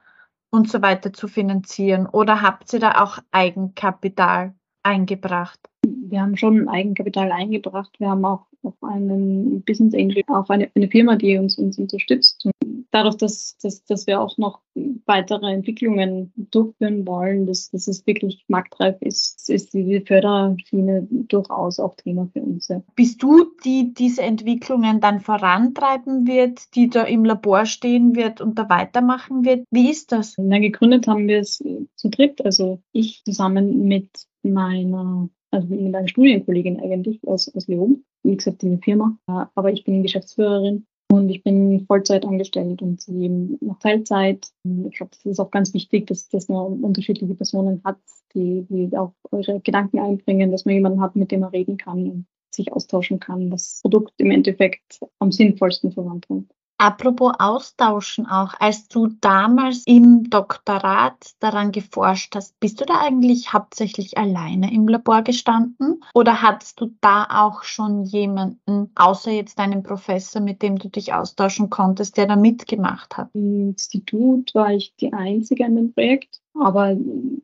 [0.52, 2.06] und so weiter zu finanzieren.
[2.06, 5.60] Oder habt ihr da auch Eigenkapital eingebracht?
[5.84, 7.92] Wir haben schon Eigenkapital eingebracht.
[8.00, 12.48] Wir haben auch auf einen Business Angel, auf eine, eine Firma, die uns, uns unterstützt.
[12.92, 14.62] Dadurch, dass, dass, dass wir auch noch
[15.06, 21.96] weitere Entwicklungen durchführen wollen, dass, dass es wirklich marktreif ist, ist die Förderschiene durchaus auch
[21.96, 22.68] Thema für uns.
[22.68, 22.82] Ja.
[22.96, 28.60] Bist du, die diese Entwicklungen dann vorantreiben wird, die da im Labor stehen wird und
[28.60, 29.66] da weitermachen wird?
[29.72, 30.36] Wie ist das?
[30.38, 31.64] Na, gegründet haben wir es
[31.96, 34.10] zu dritt, also ich zusammen mit
[34.44, 39.18] meiner also mit einer Studienkollegin eigentlich aus, aus Leoben wie gesagt, diese Firma.
[39.26, 44.48] Aber ich bin Geschäftsführerin und ich bin Vollzeit angestellt und sie eben noch Teilzeit.
[44.64, 47.98] Ich glaube, das ist auch ganz wichtig, dass, dass man unterschiedliche Personen hat,
[48.34, 52.10] die, die auch eure Gedanken einbringen, dass man jemanden hat, mit dem man reden kann
[52.10, 56.52] und sich austauschen kann, das Produkt im Endeffekt am sinnvollsten voranbringt.
[56.82, 63.54] Apropos Austauschen auch, als du damals im Doktorat daran geforscht hast, bist du da eigentlich
[63.54, 69.84] hauptsächlich alleine im Labor gestanden oder hattest du da auch schon jemanden, außer jetzt deinen
[69.84, 73.30] Professor, mit dem du dich austauschen konntest, der da mitgemacht hat?
[73.34, 76.96] Im Institut war ich die Einzige an dem Projekt aber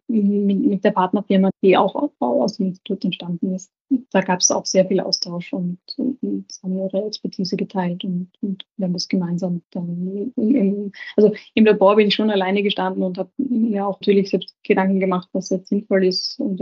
[0.08, 3.72] mit, der Partnerfirma, die auch aus dem Institut entstanden ist.
[4.12, 8.66] Da gab es auch sehr viel Austausch und, und haben ihre Expertise geteilt und, und
[8.76, 13.18] wir haben das gemeinsam dann im, also im Labor bin ich schon alleine gestanden und
[13.18, 16.40] habe mir auch natürlich selbst Gedanken gemacht, was jetzt sinnvoll ist.
[16.40, 16.62] Und,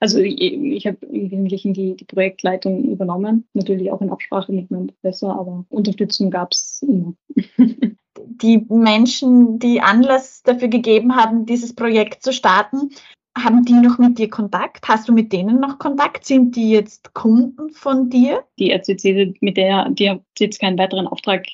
[0.00, 4.70] also ich, ich habe im Wesentlichen die, die Projektleitung übernommen, natürlich auch in Absprache mit
[4.70, 7.14] meinem Professor, aber Unterstützung gab es immer.
[8.26, 12.90] die Menschen, die Anlass dafür gegeben haben, dieses Projekt zu starten,
[13.36, 14.86] haben die noch mit dir Kontakt?
[14.86, 16.24] Hast du mit denen noch Kontakt?
[16.24, 18.44] Sind die jetzt Kunden von dir?
[18.58, 21.46] Die RCC, mit der die hat jetzt keinen weiteren Auftrag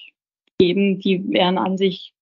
[0.58, 2.12] geben, die wären an sich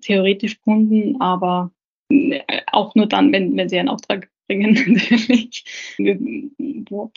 [0.00, 1.72] theoretisch Kunden, aber
[2.10, 5.64] äh, auch nur dann, wenn, wenn sie einen Auftrag bringen, natürlich.
[5.98, 6.18] Wir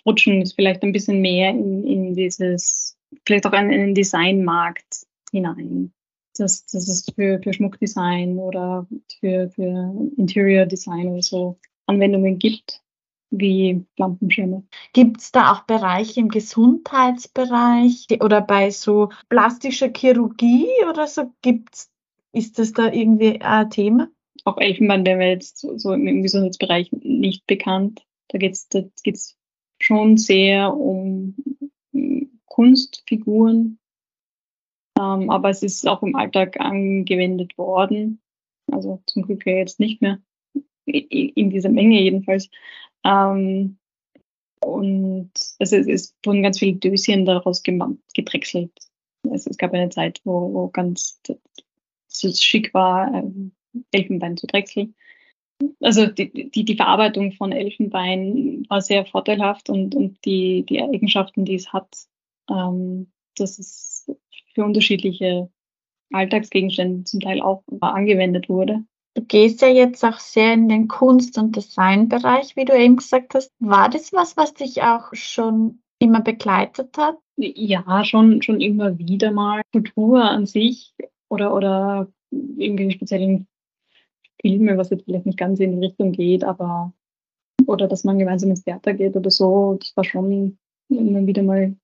[0.05, 5.93] rutschen es vielleicht ein bisschen mehr in, in dieses, vielleicht auch in den Designmarkt hinein
[6.39, 8.87] dass, dass es für, für Schmuckdesign oder
[9.19, 12.81] für, für Interior Design oder so Anwendungen gibt,
[13.31, 14.63] wie Lampenschirme.
[14.93, 21.31] Gibt es da auch Bereiche im Gesundheitsbereich oder bei so plastischer Chirurgie oder so?
[21.41, 21.91] Gibt's,
[22.31, 24.09] ist das da irgendwie ein Thema?
[24.43, 28.03] Auch Elfenbein wäre jetzt so, so im Gesundheitsbereich nicht bekannt.
[28.29, 29.37] Da geht es da geht's
[29.79, 31.35] schon sehr um
[32.45, 33.79] Kunstfiguren,
[34.99, 38.21] ähm, aber es ist auch im Alltag angewendet worden.
[38.71, 40.19] Also zum Glück ja jetzt nicht mehr.
[40.85, 42.49] In dieser Menge jedenfalls.
[43.03, 43.77] Ähm,
[44.63, 48.71] und es, ist, es wurden ganz viele Döschen daraus gedrechselt.
[49.31, 51.21] Es, es gab eine Zeit, wo, wo ganz
[52.07, 53.51] so schick war, ähm,
[53.91, 54.95] Elfenbein zu drechseln.
[55.81, 61.45] Also die, die, die Verarbeitung von Elfenbein war sehr vorteilhaft und, und die, die Eigenschaften,
[61.45, 61.95] die es hat,
[62.49, 63.94] ähm, das ist
[64.55, 65.49] für unterschiedliche
[66.11, 68.83] Alltagsgegenstände zum Teil auch angewendet wurde.
[69.15, 73.35] Du gehst ja jetzt auch sehr in den Kunst- und Designbereich, wie du eben gesagt
[73.35, 73.51] hast.
[73.59, 77.17] War das was, was dich auch schon immer begleitet hat?
[77.37, 79.61] Ja, schon, schon immer wieder mal.
[79.71, 80.93] Kultur an sich
[81.29, 83.47] oder, oder irgendwelche speziellen
[84.41, 86.93] Filme, was jetzt vielleicht nicht ganz in die Richtung geht, aber
[87.67, 90.57] oder dass man gemeinsam ins Theater geht oder so, das war schon
[90.89, 91.75] immer wieder mal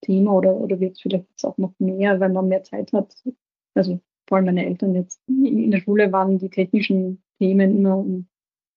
[0.00, 3.14] Thema oder, oder wird es vielleicht jetzt auch noch mehr, wenn man mehr Zeit hat.
[3.74, 8.04] Also vor allem meine Eltern jetzt in der Schule waren die technischen Themen immer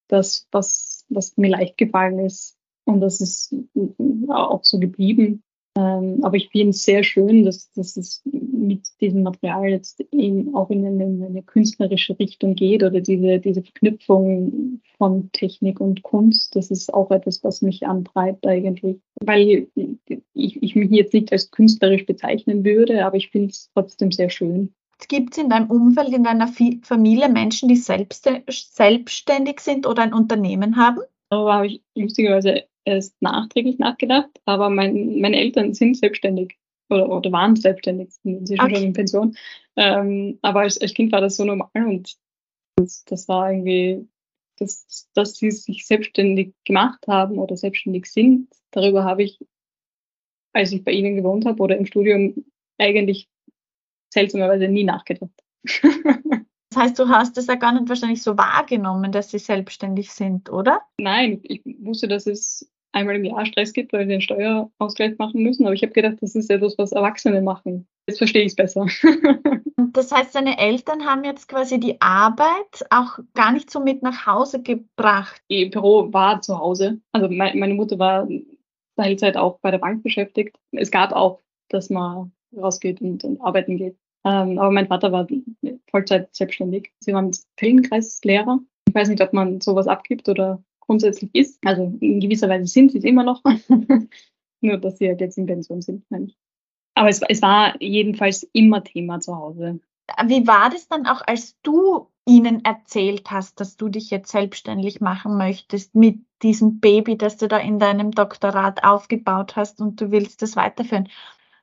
[0.08, 2.58] das, was, was mir leicht gefallen ist.
[2.86, 3.56] Und das ist
[4.30, 5.44] auch so geblieben.
[5.78, 10.54] Ähm, aber ich finde es sehr schön, dass, dass es mit diesem Material jetzt eben
[10.54, 16.04] auch in eine, in eine, künstlerische Richtung geht oder diese, diese Verknüpfung von Technik und
[16.04, 16.58] Kunst.
[16.58, 19.68] Das ist auch etwas, was mich antreibt eigentlich, weil
[20.34, 24.30] ich, ich mich jetzt nicht als künstlerisch bezeichnen würde, aber ich finde es trotzdem sehr
[24.30, 24.74] schön.
[25.08, 26.50] Gibt es in deinem Umfeld, in deiner
[26.84, 31.00] Familie Menschen, die selbst, selbstständig sind oder ein Unternehmen haben?
[31.30, 36.58] Darüber habe ich lustigerweise erst nachträglich nachgedacht, aber mein, meine Eltern sind selbstständig
[36.90, 38.76] oder, oder waren selbstständig, sind inzwischen okay.
[38.76, 39.38] schon in Pension.
[39.76, 42.18] Ähm, aber als, als Kind war das so normal und
[42.76, 44.08] das, das war irgendwie,
[44.58, 49.40] das, dass sie sich selbstständig gemacht haben oder selbstständig sind, darüber habe ich,
[50.54, 52.46] als ich bei ihnen gewohnt habe oder im Studium,
[52.78, 53.30] eigentlich
[54.14, 55.32] seltsamerweise nie nachgedacht.
[56.72, 60.50] Das heißt, du hast es ja gar nicht wahrscheinlich so wahrgenommen, dass sie selbstständig sind,
[60.50, 60.82] oder?
[60.98, 65.44] Nein, ich wusste, dass es einmal im Jahr Stress gibt, weil wir den Steuerausgleich machen
[65.44, 65.66] müssen.
[65.66, 67.88] Aber ich habe gedacht, das ist etwas, was Erwachsene machen.
[68.08, 68.86] Jetzt verstehe ich es besser.
[69.94, 74.26] das heißt, deine Eltern haben jetzt quasi die Arbeit auch gar nicht so mit nach
[74.26, 75.42] Hause gebracht.
[75.50, 77.02] Ihr Büro war zu Hause.
[77.12, 78.30] Also meine Mutter war
[78.96, 80.58] Teilzeit auch bei der Bank beschäftigt.
[80.72, 83.98] Es gab auch, dass man rausgeht und, und arbeiten geht.
[84.24, 85.28] Ähm, aber mein Vater war
[85.90, 86.92] Vollzeit selbstständig.
[87.00, 88.60] Sie waren Filmkreislehrer.
[88.88, 91.60] Ich weiß nicht, ob man sowas abgibt oder grundsätzlich ist.
[91.66, 93.42] Also in gewisser Weise sind sie es immer noch.
[94.62, 96.38] Nur, dass sie halt jetzt in Pension sind, ich.
[96.94, 99.80] Aber es, es war jedenfalls immer Thema zu Hause.
[100.26, 105.02] Wie war das dann auch, als du ihnen erzählt hast, dass du dich jetzt selbstständig
[105.02, 110.12] machen möchtest mit diesem Baby, das du da in deinem Doktorat aufgebaut hast und du
[110.12, 111.10] willst das weiterführen?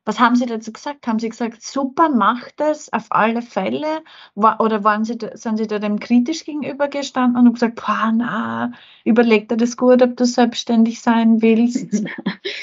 [0.08, 1.06] Was haben Sie dazu gesagt?
[1.06, 4.00] Haben Sie gesagt, super, mach das auf alle Fälle?
[4.34, 8.72] Oder waren Sie, sind Sie da dem kritisch gegenübergestanden und gesagt, boah, na,
[9.04, 12.06] überleg dir das gut, ob du selbstständig sein willst?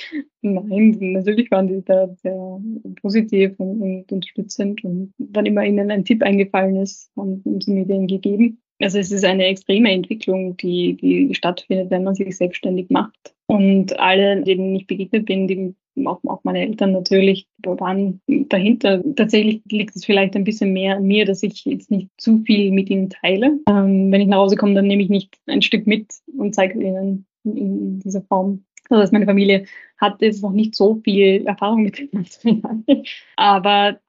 [0.42, 2.60] Nein, natürlich waren die da sehr
[3.00, 4.84] positiv und, und unterstützend.
[4.84, 8.60] Und wann immer ihnen ein Tipp eingefallen ist, haben sie mir den gegeben.
[8.82, 13.36] Also es ist eine extreme Entwicklung, die, die stattfindet, wenn man sich selbstständig macht.
[13.46, 19.02] Und alle, denen ich begegnet bin, die, auch, auch meine Eltern natürlich, waren dahinter.
[19.16, 22.72] Tatsächlich liegt es vielleicht ein bisschen mehr an mir, dass ich jetzt nicht zu viel
[22.72, 23.60] mit ihnen teile.
[23.70, 26.80] Ähm, wenn ich nach Hause komme, dann nehme ich nicht ein Stück mit und zeige
[26.82, 28.66] ihnen in, in dieser Form.
[28.90, 29.66] Also dass meine Familie
[29.98, 33.04] hat jetzt noch nicht so viel Erfahrung mit dem Material.
[33.36, 34.00] Aber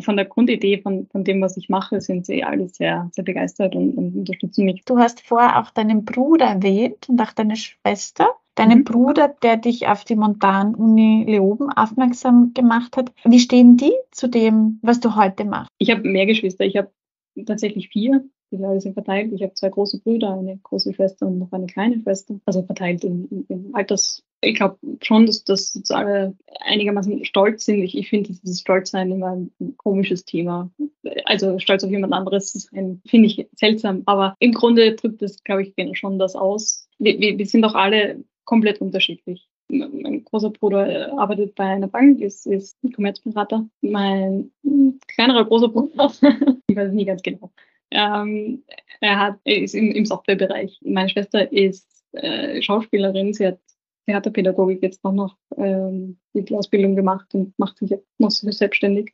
[0.00, 3.74] von der Grundidee, von, von dem, was ich mache, sind sie alle sehr, sehr begeistert
[3.74, 4.84] und, und unterstützen mich.
[4.84, 8.28] Du hast vorher auch deinen Bruder erwähnt und auch deine Schwester.
[8.58, 8.84] Deinen mhm.
[8.84, 13.12] Bruder, der dich auf die Montan-Uni Leoben aufmerksam gemacht hat.
[13.24, 15.70] Wie stehen die zu dem, was du heute machst?
[15.78, 16.64] Ich habe mehr Geschwister.
[16.64, 16.90] Ich habe
[17.46, 18.24] tatsächlich vier.
[18.50, 19.32] Die Leute sind verteilt.
[19.32, 22.40] Ich habe zwei große Brüder, eine große Schwester und noch eine kleine Schwester.
[22.46, 24.24] Also verteilt im, im Alters.
[24.40, 27.82] Ich glaube schon, dass, dass alle einigermaßen stolz sind.
[27.82, 30.68] Ich, ich finde dieses Stolzsein immer ein komisches Thema.
[31.26, 34.02] Also stolz auf jemand anderes finde ich seltsam.
[34.06, 36.88] Aber im Grunde drückt das, glaube ich, schon das aus.
[36.98, 39.46] Wir, wir, wir sind doch alle komplett unterschiedlich.
[39.68, 43.68] Mein großer Bruder arbeitet bei einer Bank, ist, ist Kommerzberater.
[43.82, 44.50] Mein
[45.06, 46.10] kleinerer großer Bruder,
[46.66, 47.50] ich weiß es nie ganz genau,
[47.90, 48.64] ähm,
[49.02, 50.80] er, hat, ist im, im Softwarebereich.
[50.82, 53.34] Meine Schwester ist äh, Schauspielerin.
[53.34, 53.58] Sie hat
[54.06, 59.12] Theaterpädagogik jetzt auch noch ähm, die Ausbildung gemacht und macht sich jetzt noch selbstständig.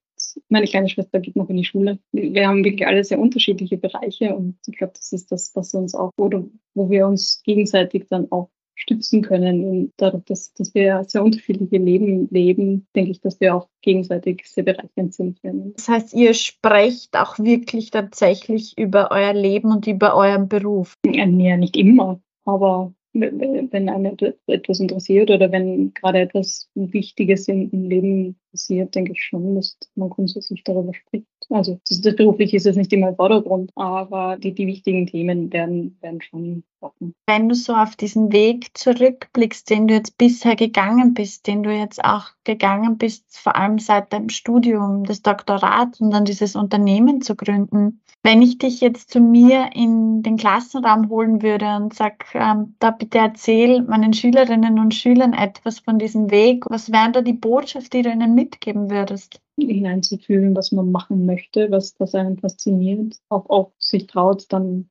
[0.49, 1.99] Meine kleine Schwester geht noch in die Schule.
[2.13, 5.97] Wir haben wirklich alle sehr unterschiedliche Bereiche und ich glaube, das ist das, was uns
[5.97, 6.45] auch, oder
[6.75, 9.65] wo wir uns gegenseitig dann auch stützen können.
[9.65, 14.43] Und dadurch, dass, dass wir sehr unterschiedliche Leben leben, denke ich, dass wir auch gegenseitig
[14.47, 15.39] sehr bereichernd sind.
[15.77, 20.95] Das heißt, ihr sprecht auch wirklich tatsächlich über euer Leben und über euren Beruf?
[21.07, 28.37] Ja, nicht immer, aber wenn einen etwas interessiert oder wenn gerade etwas Wichtiges im Leben
[28.51, 31.27] passiert, denke ich schon, dass man grundsätzlich darüber spricht.
[31.51, 35.53] Also das, das Berufliche ist jetzt nicht immer im Vordergrund, aber die, die wichtigen Themen
[35.53, 37.15] werden, werden schon offen.
[37.27, 41.71] Wenn du so auf diesen Weg zurückblickst, den du jetzt bisher gegangen bist, den du
[41.71, 47.23] jetzt auch gegangen bist, vor allem seit deinem Studium, das Doktorat und dann dieses Unternehmen
[47.23, 52.25] zu gründen, wenn ich dich jetzt zu mir in den Klassenraum holen würde und sag,
[52.35, 57.21] ähm, da bitte erzähl meinen Schülerinnen und Schülern etwas von diesem Weg, was wäre da
[57.21, 59.43] die Botschaft, die du ihnen mitgeben würdest?
[59.57, 64.91] Hineinzufühlen, was man machen möchte, was, was einen fasziniert, auch, auch sich traut, dann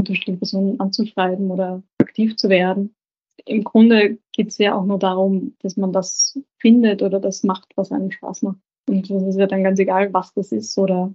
[0.00, 2.94] unterschiedliche Personen anzuschreiben oder aktiv zu werden.
[3.44, 7.72] Im Grunde geht es ja auch nur darum, dass man das findet oder das macht,
[7.76, 8.58] was einem Spaß macht.
[8.88, 11.14] Und es ist ja dann ganz egal, was das ist oder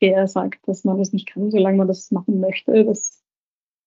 [0.00, 2.84] wer sagt, dass man das nicht kann, solange man das machen möchte.
[2.84, 3.22] Das,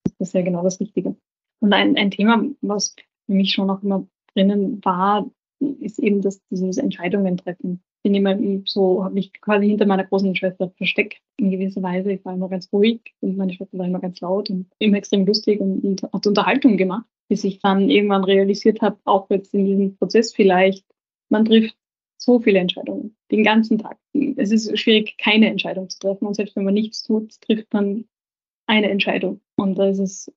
[0.04, 1.16] das ist ja genau das Richtige.
[1.60, 6.42] Und ein, ein Thema, was für mich schon auch immer drinnen war, ist eben das,
[6.50, 7.84] dieses Entscheidungen treffen.
[8.08, 12.14] Bin immer so, habe mich quasi hinter meiner großen Schwester versteckt in gewisser Weise.
[12.14, 15.26] Ich war immer ganz ruhig und meine Schwester war immer ganz laut und immer extrem
[15.26, 19.66] lustig und, und hat Unterhaltung gemacht, bis ich dann irgendwann realisiert habe, auch jetzt in
[19.66, 20.86] diesem Prozess vielleicht,
[21.28, 21.76] man trifft
[22.18, 23.98] so viele Entscheidungen, den ganzen Tag.
[24.38, 26.28] Es ist schwierig, keine Entscheidung zu treffen.
[26.28, 28.06] Und selbst wenn man nichts tut, trifft man
[28.68, 29.42] eine Entscheidung.
[29.58, 30.32] Und da ist es,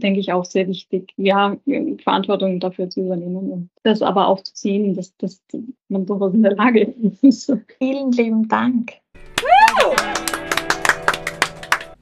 [0.00, 1.56] denke ich, auch sehr wichtig, ja,
[2.02, 5.42] Verantwortung dafür zu übernehmen und das aber auch zu sehen, dass, dass
[5.88, 7.52] man durchaus in der Lage ist.
[7.78, 8.92] Vielen lieben Dank.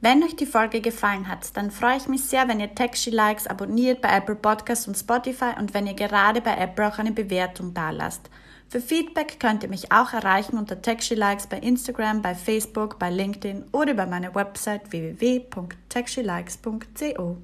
[0.01, 3.47] Wenn euch die Folge gefallen hat, dann freue ich mich sehr, wenn ihr Texty Likes
[3.47, 7.73] abonniert bei Apple Podcasts und Spotify und wenn ihr gerade bei Apple auch eine Bewertung
[7.73, 8.29] da lasst.
[8.73, 13.65] Für Feedback könnt ihr mich auch erreichen unter TextureLikes bei Instagram, bei Facebook, bei LinkedIn
[13.71, 17.37] oder über meine Website www.texturelikes.co.